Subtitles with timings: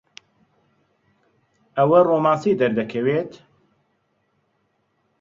[1.77, 3.31] ئەوە ڕۆمانسی دەردەکەوێت؟